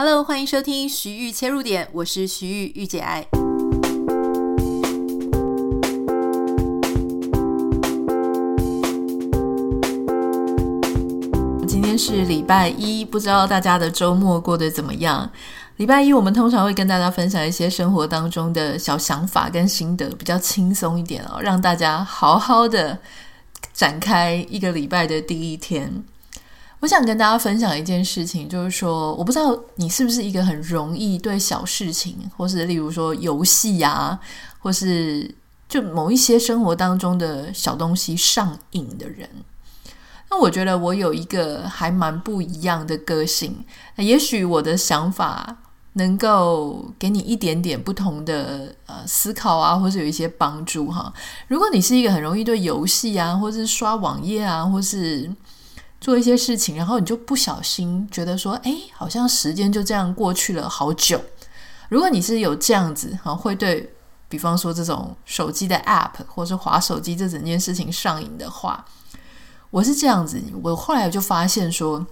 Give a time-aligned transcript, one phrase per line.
[0.00, 3.26] Hello，欢迎收听徐玉切入点，我是徐玉玉姐爱。
[11.66, 15.28] 今天是礼拜一，不知道大家的周末过得怎么样？
[15.78, 22.96] 礼拜一我们通常会跟大家分享一些生活当中的小想法跟心得，比较轻松一点哦，让大家好好的
[23.72, 26.04] 展开一个礼拜的第一天。
[26.80, 34.18] 我想跟大家分享一件事情，就是说，我不知道你是不是一个很容易对小事情，或是例如说游戏啊，
[34.60, 35.34] 或是
[35.68, 39.28] 就某一些生活当中的小东西上瘾的人。
[40.30, 43.64] 那我觉得我有一个还蛮不一样的个性，
[43.96, 45.56] 也许我的想法
[45.94, 51.12] 能够给你一点点不同的呃思考啊，或是有一些帮助哈。
[51.48, 55.28] 如果你是一个很容易对游戏啊，或是刷网页啊，或是
[56.00, 61.20] 做一些事情，然后你就不小心觉得说，哎，好像时间就这样过去了好久。
[61.88, 63.92] 如果你是有这样子哈，会对
[64.28, 68.84] 比方说这种手机的 App 或是滑手机这整件事情上瘾的话，
[69.70, 70.40] 我是这样子。
[70.62, 72.06] 我后来就发现说，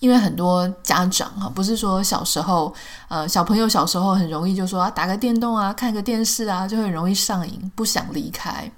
[0.00, 2.74] 因为很多家长哈，不是说小时候
[3.08, 8.68] 呃小朋友小时候很容易就说啊打个电动啊，看个电视啊，就很容易上瘾，不想离开。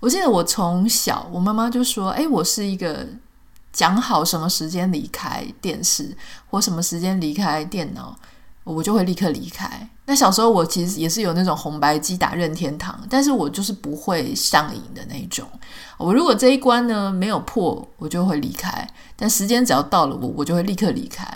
[0.00, 3.06] 我记得我从小，我妈妈就说，哎，我是一个。
[3.76, 6.16] 讲好什么时间离开电视，
[6.48, 8.16] 或什么时间离开电脑，
[8.64, 9.86] 我就会立刻离开。
[10.06, 15.46] 那小时候我其实也是有那种红白机打任天堂，但是我就是不会上瘾的那种。
[15.98, 18.88] 我如果这一关呢没有破，我就会离开。
[19.14, 21.26] 但时间只要到了，我我就会立刻离开。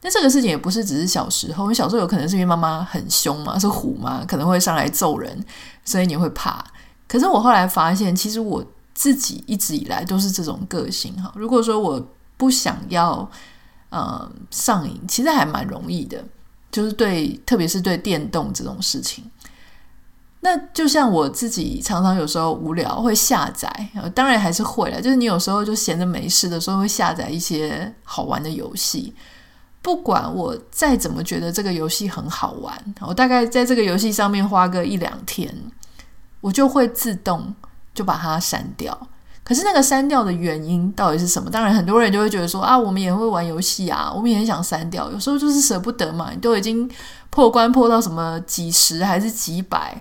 [0.00, 5.44] 但这个事情也不是只是小时候，因为小时候有可能是因为妈妈很凶嘛，是虎嘛，可能会上来揍人，
[5.84, 6.64] 所以你会怕。
[7.06, 8.64] 可是我后来发现，其实我。
[8.94, 11.32] 自己一直以来都是这种个性哈。
[11.36, 12.04] 如果说我
[12.36, 13.28] 不想要
[13.90, 16.24] 呃上瘾，其实还蛮容易的，
[16.70, 19.24] 就是对，特别是对电动这种事情。
[20.44, 23.70] 那就像我自己常常有时候无聊会下载，
[24.12, 25.00] 当然还是会了。
[25.00, 29.14] 就是你有时候就闲着没事的时候会下载一些好玩的游戏，
[29.80, 35.54] 不管我再怎么觉得这个游戏很好玩，我大概在这个游戏上面花个一两天，
[36.40, 37.54] 我就会自动。
[37.94, 38.96] 就把它删掉。
[39.44, 41.50] 可是那个删掉的原因到底是什么？
[41.50, 45.10] 当然，很多人就会觉得说啊，我们也会玩游戏啊，我们也很想删掉。
[45.10, 46.88] 有时候就是舍不得嘛，你都已经
[47.28, 50.00] 破关破到什么几十还是几百。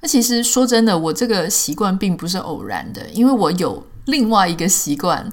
[0.00, 5.32] 那其实说真的，我这个习惯并不是偶然的，因为我有另外一个习惯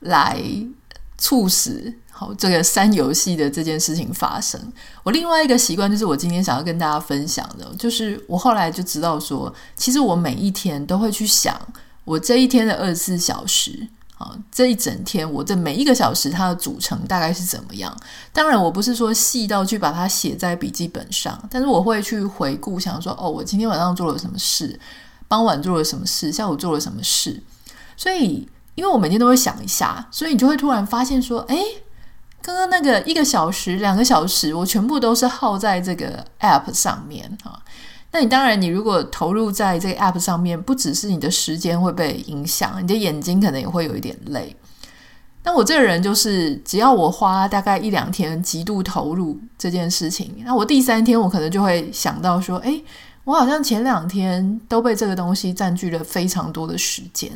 [0.00, 0.42] 来
[1.18, 4.60] 促使好这个删游戏的这件事情发生。
[5.02, 11.58] 我另外一个习惯就是我今天想要跟大家分享的，就是我后来就知道说，其实我每一天都会去想。
[12.04, 13.88] 我这一天的二十四小时，
[14.18, 17.96] 啊，这一整天，我这每一个小时它的组成大概是怎么样？
[18.34, 24.78] 当然，我不是说细到去把它写在笔记本上，但是我会去回顾，想说，哦，我今天晚上做了什么事，
[25.26, 27.42] 傍晚做了什么事，下午做了什么事。
[27.96, 31.58] 所以，因为我每天都会想一下，所以你就会突然发现说，诶，
[32.42, 37.62] 刚刚那个一个小时、两个小时，我全部都是耗在这个 App 上面，哈。
[38.12, 44.56] 那你当然，你如果投入在这个 App 上面，不只是你的时间会被影响，你的眼睛可能也会有一点累。
[45.42, 52.84] 那我这个人就是，只要我花大概一两天极度投入这件事情，那我第三天我可能就会想到说，诶，
[53.24, 57.30] 我好像前两天都被这个东西占据了非常多的时间。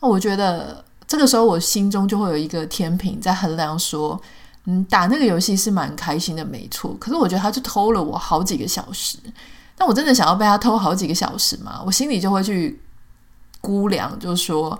[0.00, 4.20] 那我觉得这个时候我心中就会有一个天平在衡量说，
[4.64, 6.96] 嗯，打那个游戏是蛮开心的，没错。
[6.98, 9.18] 可是我觉得他就偷了我好几个小时。
[9.78, 11.82] 但我真的想要被他偷好几个小时吗？
[11.84, 12.80] 我心里就会去
[13.60, 14.78] 估量，就是说，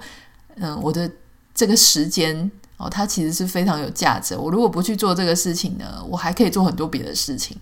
[0.55, 1.11] 嗯，我的
[1.55, 4.35] 这个时间哦，它其实是非常有价值。
[4.35, 7.57] 我如果不去做这个事情呢，我还可以做很多别的事情。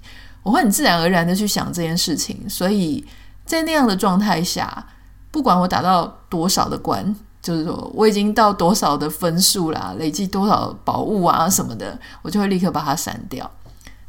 [0.44, 2.48] 我会很自然而然的去想这件事情。
[2.48, 3.04] 所以
[3.44, 4.86] 在那样的状态下，
[5.30, 13.48] 不管我打到多少的关，就是说我已经到多少的分数啦，累积多少宝物啊什么的，我就会立刻把它删掉。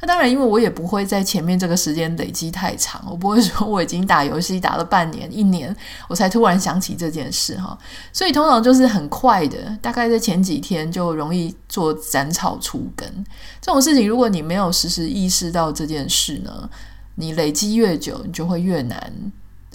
[0.01, 5.75] 那当然，因为我也不会在前面这个时间累积太长，我不会说我已经打游戏打了半年、一年，
[6.07, 7.77] 我才突然想起这件事哈。
[8.13, 13.25] 所以通常就是很快的，大概在前几天就容易做斩草除根。
[13.61, 16.69] 这种事情，如果你没有时时意识到这件事呢，
[17.15, 19.13] 你累积越久，你就会越难、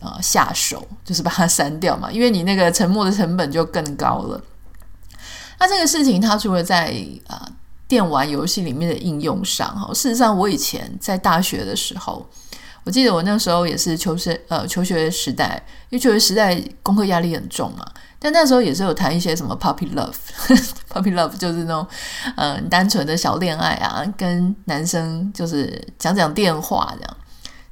[0.01, 4.41] 呃、下手，就是把它删掉嘛，因为你那个沉默的成本就更高了。
[5.59, 6.87] 那这个事情，它除了在
[7.27, 7.43] 啊。
[7.45, 7.53] 呃
[7.91, 12.25] 电玩游戏里面的应用上，哈，事实上，我以前在大学的时候，
[12.85, 16.55] 我记得我那时候也是求学呃求学时代，因为求学时代
[16.85, 17.85] 功课压力很重嘛。
[18.21, 21.85] 但那时候也是有谈一些什么 puppy love，puppy love 就是那种
[22.37, 27.17] 嗯、单纯的小恋爱啊，跟男生就是讲讲电话这样。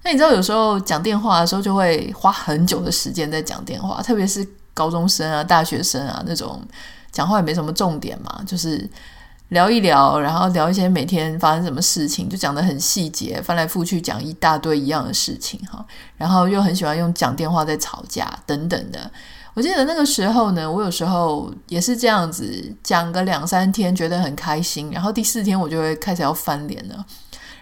[0.02, 6.62] 那你知道有时候讲电话的时候就会花很久的时间在讲电话，特别是高中生啊、大学生啊那种
[7.10, 8.88] 讲话也没什么重点嘛，就是
[9.48, 15.84] 聊一聊，然后聊一些每天发生什么事情，就讲得很细节，翻来覆去讲一大堆一样的事情哈，
[16.16, 19.10] 然后又很喜欢用讲电话在吵架等等的。
[19.54, 27.04] 我记得那个时候呢，我有时候也是这样子讲个两三天，觉得很开心，然后第四天我就会开始要翻脸了，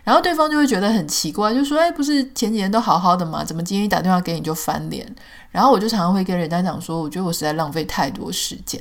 [0.07, 3.45] 然后对方就会觉得很奇怪，就说：“哎，不是前几天都好好的吗？
[3.45, 5.05] 怎么今天一打电话给你就翻脸？”
[5.51, 8.81] 然后我就常常会跟人家讲说：“我觉得我实在浪费太多时间，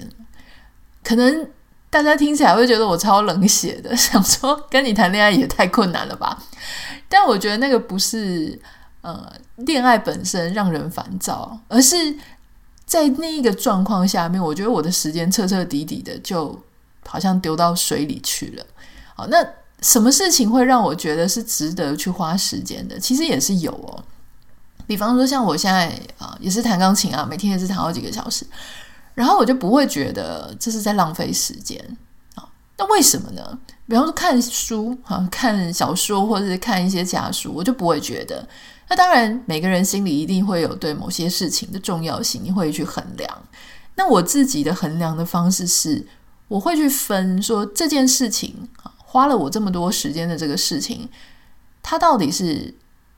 [1.04, 1.50] 可能
[1.90, 6.38] 大家听起来会觉得我超冷血的， 想说跟你谈恋爱也太困难了吧？”
[7.10, 8.62] 但我觉得那个不是
[9.02, 12.16] 呃恋爱本身让人烦躁，而是。
[12.88, 16.56] 在那一个状况下面，我觉得我的时间彻彻底底的就
[17.04, 18.64] 好像丢到水里去了。
[19.16, 19.44] 好，那
[19.86, 23.00] 什么事情会让我觉得是值得去花时间的？
[23.00, 24.04] 其实也是有哦。
[24.88, 28.44] 比方说，像我现在啊，也是弹钢琴啊，每天也是弹好几个小时，
[29.14, 31.80] 然后我就不会觉得这是在浪费时间
[32.34, 32.44] 啊。
[32.80, 33.60] 那为什么呢？
[33.88, 38.44] 比方说看书啊，看小说或者是看一些假书，我就不会觉得。
[38.90, 43.30] 那当然，每个人心里一定会有对某些事情的重要性，你会去衡量。
[43.94, 46.08] 那我自己的衡量的方式是，
[46.48, 51.08] 我会去分说这件事情啊，花了我这么多时间的这个事情，
[51.82, 52.76] 它到底是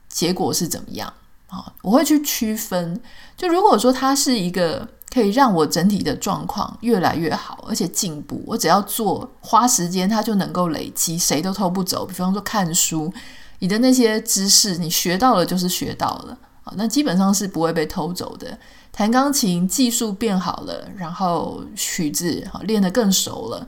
[0.08, 1.12] 结果是怎么样
[1.48, 1.72] 啊？
[1.82, 3.00] 我会去区分。
[3.36, 12.06] 就如果说它是一个可以让我整体的状况越来越好，而且进步，我只要做花时间，它就能够累积，谁都偷不走。
[12.06, 13.12] 比方说看书。
[13.58, 18.56] 你的那些知识，你学到了就是学到了啊，那基本上是不会被偷走的。
[18.92, 23.66] 弹钢琴技术变好了，然后曲子啊练得更熟了，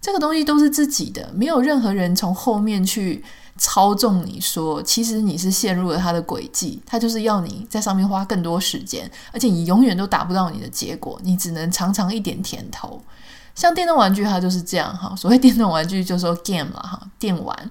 [0.00, 3.24] 这个东西都是自己的，没有任何人从后面去
[3.56, 13.02] 操纵你说，其实你是陷入了他的轨迹，他就是要你在上面花更多时间，而且你永远都达不到你的结果，你只能尝尝一点甜头。
[13.54, 17.70] 像电动玩具，它就是这样哈，所谓电动玩具就说 game 嘛哈，电玩。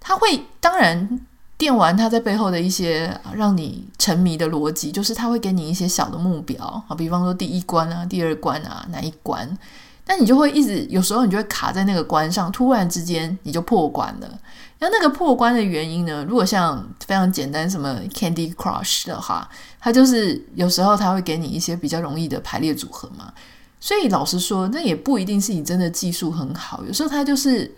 [0.00, 1.20] 他会，当然，
[1.58, 9.58] 电玩它在背后的一些让你沉迷的逻辑，就是他会给你一些小的目标啊，比方说第一关啊、第二关啊哪一关，
[10.08, 14.28] 那你就会一直有时候你就会卡在那个关上，突然之间你就破关了。
[14.80, 16.24] 那那个破关的原因呢？
[16.28, 23.32] 如果像非常简单什么 Candy Crush 的话，它就是有时候它会给你一些比较容易的排列组合嘛。
[23.78, 27.72] 所以老实说，那也不一定是你真的技术很好，有时候它就是。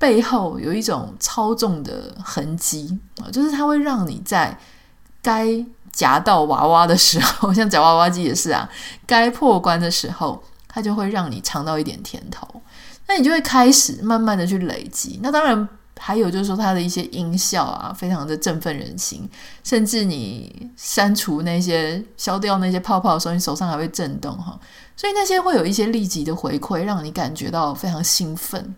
[0.00, 4.56] 背后有一种操纵的痕迹啊，就是它会让你在
[5.20, 5.48] 该
[5.90, 8.70] 夹到娃娃的时候，像夹娃娃机也是啊，
[9.04, 10.40] 该破关的时候，
[10.78, 12.46] 它就会让你尝到一点甜头，
[13.08, 15.18] 那你就会开始慢慢的去累积。
[15.20, 19.28] 那当然还有就是说它的一些音效啊，非常的振奋人心，
[19.64, 24.56] 甚至你删除那些消掉那些泡泡的时候，你手上还会震动哈，
[24.96, 28.72] 所以那些会有一些立即的回馈，让你感觉到非常兴奋。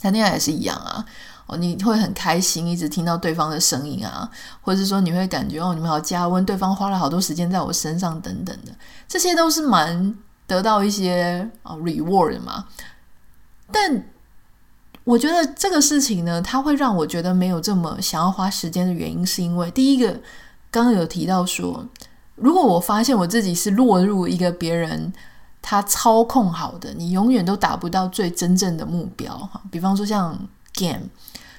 [0.00, 1.04] 谈恋爱也是一样啊，
[1.46, 8.72] 哦，你会很开心，一直听到对方的声音啊，或者是说你会感觉哦，你们好加温，对方花了好多时间在我身上，等等的，
[9.08, 10.14] 这些都是蛮
[10.46, 12.66] 得到一些啊 reward 嘛。
[13.72, 14.10] 但
[15.04, 20.20] 我觉得这个事情呢，它会让我觉得没有这么想要花时间的原因，是因为第一个，
[20.70, 21.86] 刚刚有提到说，
[22.34, 25.12] 如果我发现我自己是落入一个别人。
[25.66, 29.58] 他操控好的，你永远都达不到最真正的目标哈。
[29.70, 30.38] 比方说像
[30.74, 31.04] game，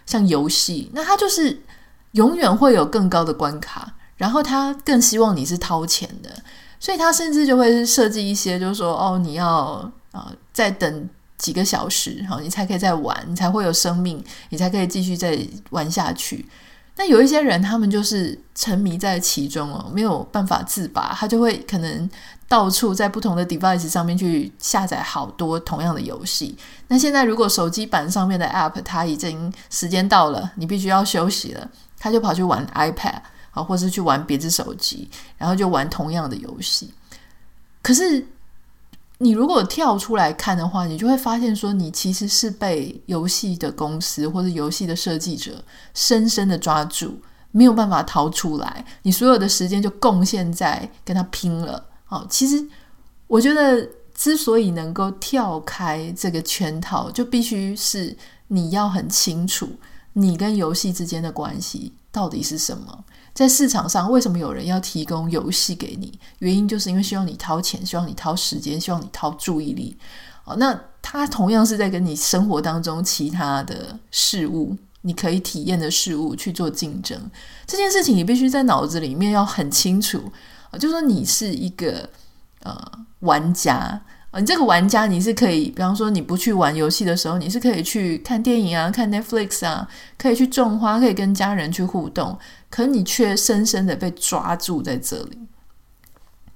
[0.06, 1.63] 像游戏，那他就是
[2.12, 6.30] 永远会有更高的关卡，然后他更希望你是掏钱的，
[6.79, 15.38] 所以他甚至就会设计一些，就是说哦，你要啊、呃、再等几个小时哈，你才可以再玩，你才会有生命，你才可以继续再
[15.72, 16.46] 玩下去。
[16.98, 22.10] 那有一些人，他们就是沉迷在其中哦，没有办法自拔，他就会可能
[22.48, 26.58] 到处在不同的 device 上面去下载好多同样的游戏。
[26.88, 33.15] 那现在如果手机版上面的 app 它已经时间到了，你必须要休息了，他就跑去玩 iPad
[33.56, 36.94] 啊，或是去玩别只手机，然后就玩同样的游戏。
[37.82, 38.28] 可是。
[39.20, 47.18] 你如果跳出来看的话，你就会发现说，你其实是被游戏的公司或者游戏的设计者深深的抓住，
[47.52, 48.86] 没有办法逃出来。
[49.04, 51.82] 你所有的时间就贡献在跟他拼了。
[52.10, 52.68] 哦，其实
[53.28, 58.14] 我觉得，之所以能够跳开这个圈套，就必须是
[58.50, 59.70] 你要很清楚
[60.12, 63.03] 你跟游戏之间的关系到底是什么？
[63.34, 66.17] 在市场上，为什么有人要提供游戏给你？
[66.39, 69.98] 原因就是因为希望你掏钱，希望你掏时间，希望你掏注意力。
[70.45, 77.29] 哦，那他同样是在跟你生活当中其他的事物，你可以体验的事物去做竞争。
[77.67, 80.31] 这件事情你必须在脑子里面要很清楚，
[80.72, 82.10] 啊就说你是一个
[82.62, 84.01] 呃玩家。
[84.39, 89.88] 你这个玩家，你是可以，比方说你不去玩游戏的时候，你是可以去看电影啊，看 Netflix 啊，
[90.18, 92.38] 可以去种花，可以跟家人去互动。
[92.70, 95.39] 可你却深深的被抓住在这里。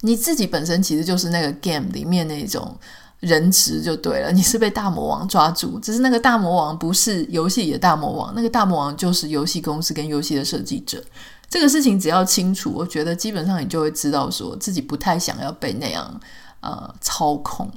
[0.02, 2.78] 你自己本身其实就是那个 game 里面那种
[3.22, 11.04] 人质就对了，你是被大魔王抓住，只是那个大魔王不是游戏里的大魔王，那个大魔王就是游戏公司跟游戏的设计者。
[11.50, 16.20] 这个事情只要清楚，我觉得基本上你就会知道，说自己不太想要被那样。
[16.62, 17.72] 呃，操控，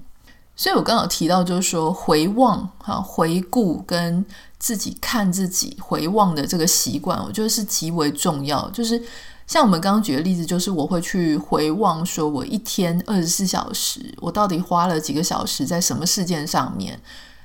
[0.56, 4.26] 所以我刚好提到，就是说回望哈，回顾跟
[4.58, 8.68] 自己看自己回望的这个习惯，我觉得是极为重要。
[8.70, 9.00] 就是
[9.46, 17.00] 像我们刚刚举的例子，就是我会去回望，说我一天二十四小时，我到底花了几个小时在什么事件上面？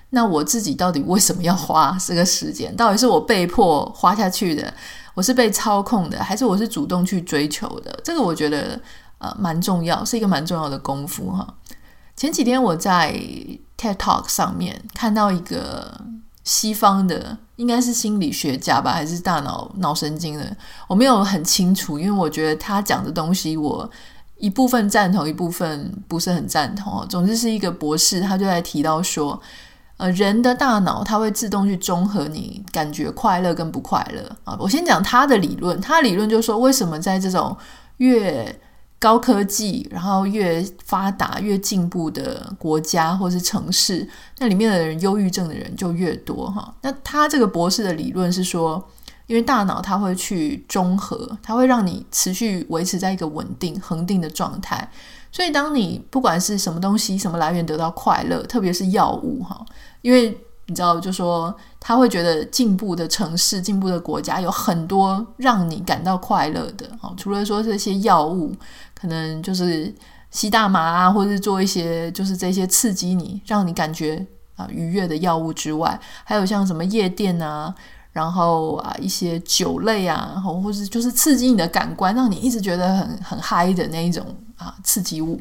[0.09, 2.75] 那我自己到底为什么要花这个时间？
[2.75, 4.73] 到底是我被迫花下去的，
[5.13, 7.99] 我是被操控的，还是我是主动去追求的？
[8.03, 8.81] 这个我觉得。
[9.19, 11.55] 呃，蛮重要，是一个蛮重要的功夫哈。
[12.15, 13.13] 前几天我在
[13.77, 16.01] TED Talk 上面看到一个
[16.43, 20.55] 西方的，应该是心理学家吧，还是大脑脑神经的，
[20.87, 23.89] 我没有很清楚，因为我觉得他讲的东西我
[24.37, 27.05] 一部分赞同，一部分不是很赞同。
[27.07, 29.39] 总之是一个博士，他就在提到说，
[29.97, 34.55] 呃，人的大脑它会自动去中和你感觉快乐跟不快乐啊。
[34.59, 37.55] 我先讲他的理论，他的理论就是说，为什么在这种
[37.97, 38.59] 越
[38.99, 44.07] 高科技，然后越发达、越进步的国家或是城市，
[44.39, 46.73] 那里面的人忧郁症的人就越多哈。
[46.81, 48.83] 那他这个博士的理论是说，
[49.27, 54.89] 因为大脑它会去中和，它会让你持续维持在一个稳定、恒定的状态。
[55.31, 59.63] 所以，当你不管是什么东西、什么来源得到快乐，特别是药物哈，
[60.01, 60.35] 因为
[60.67, 68.55] 你知道，就说他会觉得进步的城市、进步的国家有很多让你感到快乐的哦，除了说这些药物。
[68.99, 69.93] 可能就是
[70.31, 77.71] 吸大麻啊，或者是做一些就是这些刺激你，让你感觉啊愉悦的药物之外，还有像什么夜店啊，
[78.11, 84.25] 然后啊一些酒类啊，或者就是刺激你的感官，让你一直觉得很很嗨的那一种
[84.57, 85.39] 啊刺激物。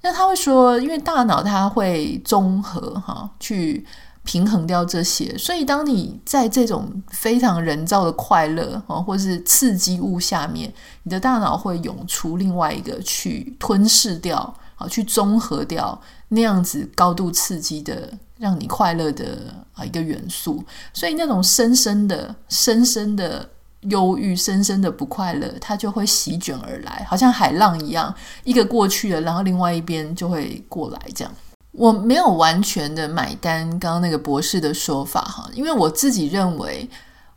[0.00, 3.86] 那他会说，因为大脑它会综合哈、去。
[4.24, 20.64] 平衡掉这些，所以当你在这种非常人造的快乐啊，或是刺激物下面，你的大脑会涌出另外一个去吞噬掉啊，去综合掉那样子高度刺激的让你快乐的啊一个元素，
[20.94, 23.46] 所以那种深深的、深深的
[23.82, 28.12] 忧郁、深深的不快乐，它就会席卷而来，好像海浪一样，
[28.42, 31.32] 一个过去了，然后另外一边就会过来这样。
[31.76, 36.88] 我没有完全的买单刚刚那个博士的说法哈，因为我自己认为，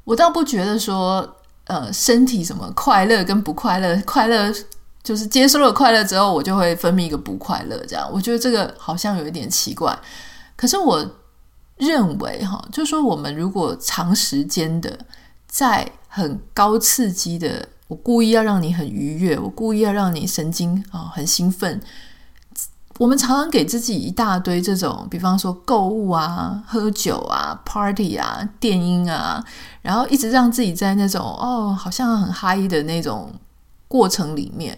[0.04, 1.28] 我倒不觉得说，
[1.66, 4.54] 呃，身体什么快乐跟不快乐，快乐
[5.02, 9.98] 就是接受了快乐之后，我就会分泌一个不快乐，这样，我觉得这个好像有一点奇怪。
[10.56, 11.04] 可是我
[11.78, 15.00] 认为哈，就说我们如果长时间的
[15.48, 21.82] 在很高刺激的，我故意要让你很愉悦，我故意要让你神经啊很兴奋。
[22.98, 29.44] 我们常常给自己一大堆这种，比方说购物啊、喝酒啊、party 啊、电音啊，
[29.82, 33.32] 然后一直让自己在那种哦，好像很嗨的那种
[33.88, 34.78] 过程里面。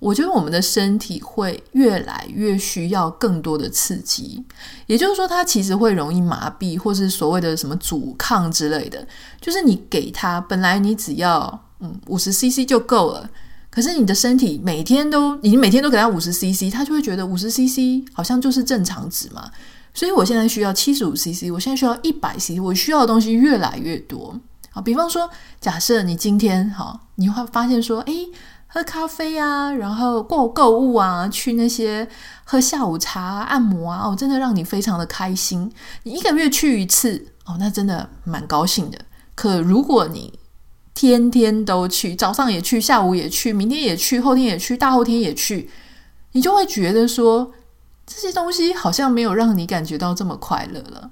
[0.00, 4.42] 我觉得我们的身体会越来越需要更多的刺激，
[4.86, 9.06] 也就是说，它其实会容易麻痹，或是所谓的什么阻抗之类的。
[9.42, 13.28] 就是你给它，本来你只要嗯五十 CC 就够了。
[13.70, 19.50] 可是你的身体每天都，你每天都给他五十 CC，他就会觉得五十 CC 好像就是正常值嘛。
[19.94, 24.38] 所以我现在需要七十五 CC，我现在需要一百 CC，我需要的东西越来越多。
[24.70, 25.28] 好，比方说，
[25.60, 28.28] 假设你今天好，你会发现说，诶，
[28.68, 32.08] 喝咖啡啊，然后购购物啊，去那些
[32.44, 35.70] 喝下午茶、啊按摩啊，哦，真的让你非常的开心。
[36.04, 38.98] 你一个月去一次，哦，那真的蛮高兴的。
[39.34, 40.38] 可如果你
[41.00, 45.70] 天天都去，早上也去，下午也去，明天也去，后天也去，大后天也去，
[46.32, 47.50] 你就会觉得说，
[48.06, 51.10] 这些东西好像没有让你感觉到这么快乐了。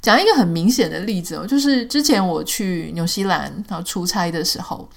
[0.00, 4.88] 讲一个很明显的例子哦，就是之前我去纽西兰然后出差的时候，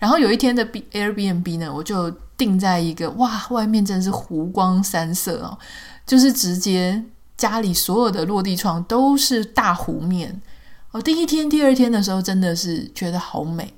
[0.00, 5.56] 然后有一天的 B Airbnb 呢，我就订在一个哇，外面真的是湖光山色哦，
[6.04, 7.04] 就是直接
[7.36, 10.42] 家里所有的落地窗都是大湖面。
[10.90, 13.72] 我第一天、第二天的时候真的是觉得好美。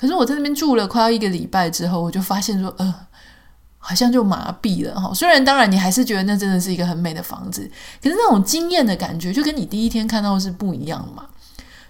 [0.00, 2.94] 可是我在那边住了快要一个礼拜之后，我就发现说，呃，
[3.78, 5.12] 好像就麻痹了哈。
[5.12, 7.68] 虽然当然你还是觉得那真的是一个很美的房子，
[8.00, 11.26] 可是那种惊艳的感觉就跟你第一天看到的是不一样嘛。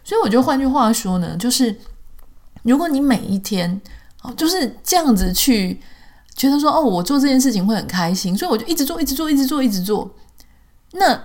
[0.02, 1.76] 所以我就换句话说呢，就是
[2.62, 3.78] 如果你每一天
[4.22, 5.78] 哦就是这样子去
[6.34, 10.10] 觉得说，哦，我做这件事情会很开心，所以我就一直做，一直做，一直做，一直做，
[10.92, 11.24] 那。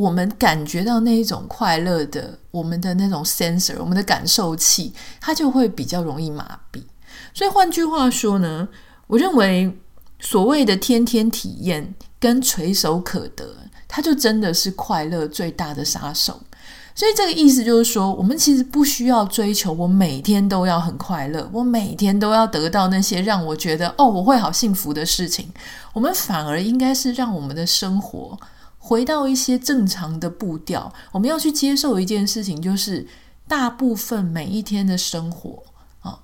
[0.00, 6.82] 我们感觉到那一种快乐的，我们的那种 sensor，我们的感受器，它就会比较容易麻痹。
[7.34, 8.66] 所以换句话说呢，
[9.08, 9.78] 我认为
[10.18, 13.54] 所谓的天天体验跟垂手可得，
[13.86, 16.40] 它就真的是快乐最大的杀手。
[16.94, 25.52] 所以这个意思就是说，我们其实不需要追求我每天都要很快乐，我每天都要得到那些让我觉得哦，我会好幸福的事情。
[25.92, 28.38] 我们反而应该是让我们的生活。
[28.82, 33.06] 回到一些正常的步调，我们要去接受一件事情，就是
[33.46, 35.62] 大部分每一天的生活
[36.00, 36.18] 啊，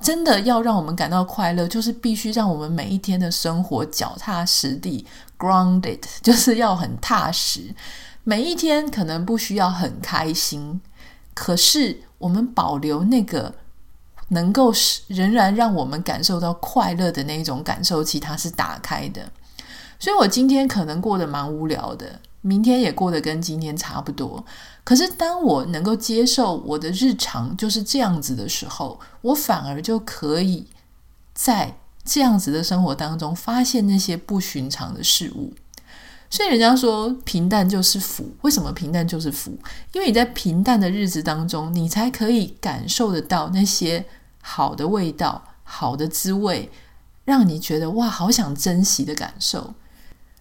[0.00, 5.04] 真的要让我们感到快乐，就是必须让我们每一天的生活脚踏实地
[5.36, 7.74] ，grounded， 就是要很踏实。
[8.22, 10.80] 每一天可能不需要很开心，
[11.34, 13.52] 可是我们保留那个
[14.28, 14.72] 能够
[15.08, 19.32] 仍然让我们感受到快乐的那种感受其，它是打开的。
[19.98, 24.44] 所以我今天可能过得蛮无聊的，明天也过得跟今天差不多。
[24.84, 30.66] 可是当我能够接受我的日常就是这样子的时候，我反而就可以
[31.34, 35.52] 在这样子的生活当中发现那些不寻常的事物。
[36.30, 39.50] 所以人家说平淡就是福，为什么平淡就是福？
[39.92, 44.04] 因为你在平淡的日子当中，你才可以感受得到那些
[44.42, 46.70] 好的味道、好的滋味，
[47.24, 49.74] 让你觉得哇，好想珍惜的感受。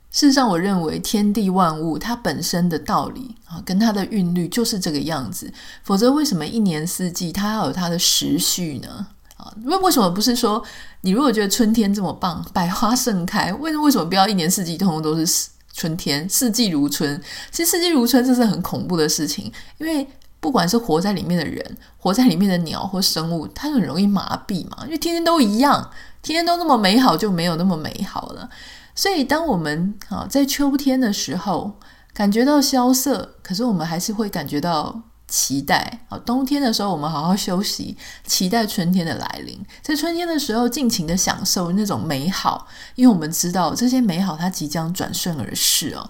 [0.09, 5.51] 事实上，我认为天地万物它本身的道理啊，跟它的韵律就是这个样子。
[5.83, 9.07] 否则，为什么一年四季它要有它的时序呢？
[9.35, 10.63] 啊，为为什么不是说
[11.01, 17.21] 你如果觉得春天这么棒，百花盛开，为为什么不要一年四季通通都是春天，四季如春？
[17.51, 20.07] 其实四季如春这是很恐怖的事情，因为
[20.39, 25.91] 不管是活在里面的人，活在里面的鸟或生物，它很容易麻痹嘛，因为天天都一样，
[26.23, 28.49] 天天都那么美好，就没有那么美好了。
[28.97, 31.79] 所以，当我们啊在秋天的时候
[32.15, 36.17] 感觉到萧瑟，可是我们还是会感觉到期待啊。
[36.17, 39.63] 冬天的时候，我们好好休息，期待春天的来临。
[39.83, 46.09] 在春天的时候，尽情的享受那种美好，因为我们知道这些美好它即将转瞬而逝哦。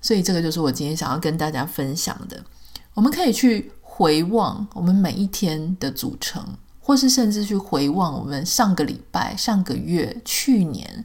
[0.00, 2.42] 所以，这个就是我今天想要跟大家分享的。
[2.94, 6.42] 我们可以去回望我们每一天的组成，
[6.80, 11.04] 或是甚至去回望我们上个礼拜、上个月、去年。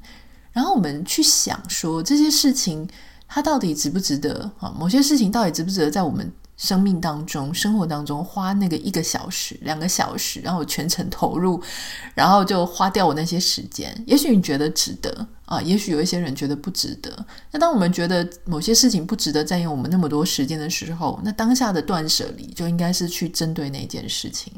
[0.52, 2.88] 然后我们去想说这些事情，
[3.28, 4.74] 它到底值不值得啊？
[4.78, 11.62] 某些事情到底值不值得在我们生命当中、生活当中花那个一个小时、两个小时，然后全程投入，
[12.14, 13.92] 然后就花掉我那些时间？
[14.06, 17.26] 也许你觉得值得啊，也许有一些人觉得不值得。
[17.52, 24.54] 那当我们觉得某些事情不值得占用我们那么多时间的时候，那当下的断舍离就应该是去针对那件事情。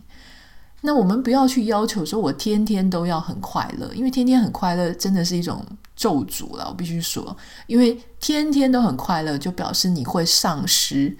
[0.86, 5.66] 那我们不要去要求说，我天天都要很快乐，因为天天很快乐真的是一种
[5.96, 6.68] 咒诅了。
[6.68, 7.36] 我必须说，
[7.68, 11.18] 因为天天都很快乐，就表示你会丧失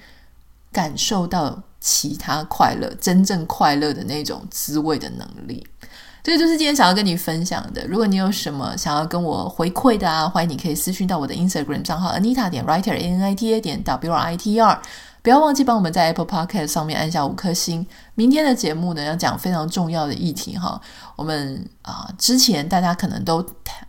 [0.70, 5.66] 感受到其他快乐、真正快乐的那种滋味的能力。
[6.22, 7.88] 这个就是今天想要跟你分享的。
[7.88, 14.54] 如果你有什么想要跟我回馈的啊，欢迎你可以私讯到我的 Instagram 账号 Anita 点 Writer A N I T A 点 W R I T
[14.56, 14.82] E R。
[15.24, 17.88] 不要忘记帮我们在 Apple Podcast 上面按下五颗星。
[18.14, 20.80] 明天的节目呢，要讲非常重要的议题哈。
[21.16, 23.42] 我们啊、之前大家可能都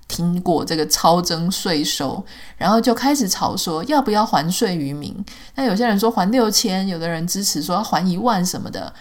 [0.06, 2.24] 听过这个超征税收，
[2.56, 5.12] 然后就开始吵说要不要还税于民。
[5.56, 8.94] 那有些人说还六千，有的人支持说要还一万什么的。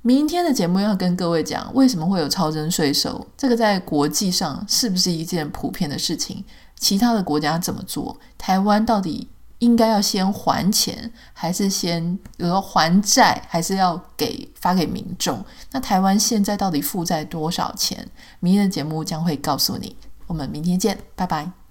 [0.00, 3.26] 明天的节目要跟各位讲，为什么会有超征税收？
[3.36, 6.42] 这个在国际上是不是一件普遍的事情？
[6.78, 8.18] 其他的国家怎么做？
[8.38, 9.28] 台湾到底？
[9.58, 15.44] 应该要先还钱，还是先比如说还债，还是要给发给民众？
[15.72, 18.08] 那台湾现在到底负债多少钱？
[18.40, 19.96] 明天的节目将会告诉你。
[20.26, 21.65] 我们明天见，拜拜。